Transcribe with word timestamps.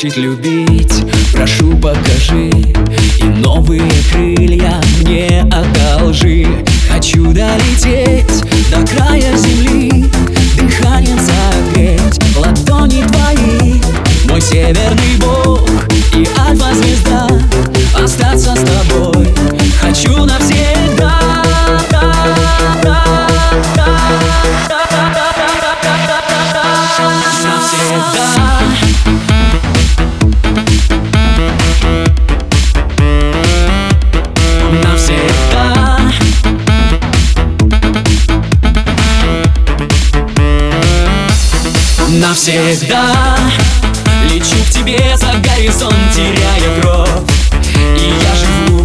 Значит 0.00 0.16
любить, 0.16 1.04
прошу 1.32 1.76
покажи 1.76 2.52
Навсегда 42.08 43.36
Лечу 44.30 44.56
к 44.66 44.70
тебе 44.70 45.14
за 45.16 45.34
горизонт, 45.46 45.94
теряя 46.14 46.80
кровь 46.80 47.10
И 47.76 48.14
я 48.22 48.34
живу, 48.34 48.77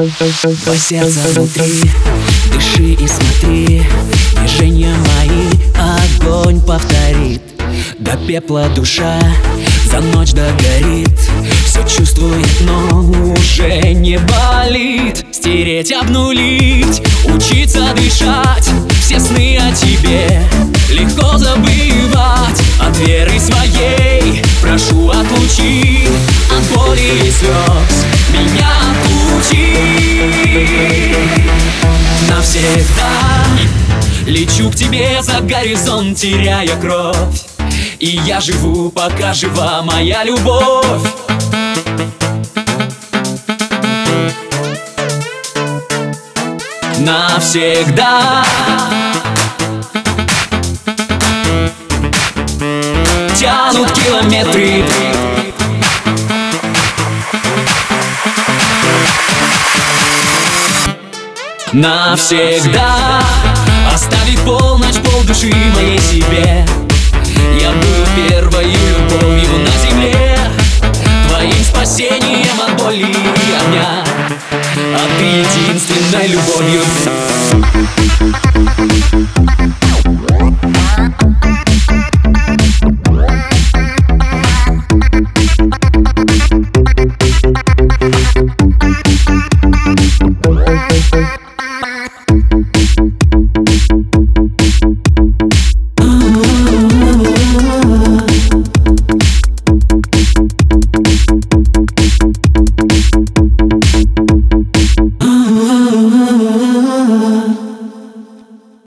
Твое 0.00 0.78
сердце 0.78 1.20
внутри, 1.34 1.90
дыши 2.54 2.92
и 2.94 3.06
смотри. 3.06 3.82
Движения 4.38 4.94
мои 4.94 5.46
огонь 5.76 6.58
повторит. 6.62 7.42
До 7.98 8.16
пепла 8.16 8.70
душа 8.74 9.20
за 9.90 10.00
ночь 10.00 10.32
догорит. 10.32 11.10
Все 11.66 11.82
чувствует, 11.86 12.48
но 12.62 13.34
уже 13.34 13.92
не 13.92 14.18
болит. 14.18 15.22
Стереть, 15.32 15.92
обнулить, 15.92 17.02
учиться 17.26 17.92
дышать. 17.94 18.70
Все 19.02 19.20
сны 19.20 19.58
о 19.58 19.70
тебе 19.74 20.42
легко 20.88 21.36
забывать. 21.36 22.62
От 22.80 22.96
веры 23.06 23.38
своей 23.38 24.42
прошу 24.62 25.10
отлучи 25.10 26.08
От 26.50 26.64
боли 26.74 27.26
и 27.26 27.30
слез 27.30 27.99
Навсегда 32.28 33.30
Лечу 34.26 34.70
к 34.70 34.76
тебе 34.76 35.22
за 35.22 35.40
горизонт, 35.40 36.18
теряя 36.18 36.76
кровь. 36.76 37.16
И 37.98 38.20
я 38.24 38.40
живу, 38.40 38.90
пока 38.90 39.32
жива 39.32 39.82
моя 39.82 40.24
любовь. 40.24 40.86
Навсегда. 46.98 48.44
Тянут 53.36 53.90
километры 53.92 54.84
Навсегда. 61.72 63.22
Оставить 63.94 64.40
полночь, 64.40 64.96
полдуши 64.96 65.52
моей 65.76 66.00
себе 66.00 66.66
Я 67.60 67.70
буду 67.70 68.28
первой 68.28 68.66
любовью 68.66 69.58
на 69.58 69.70
земле 69.88 70.39